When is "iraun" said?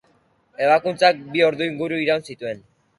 2.09-2.29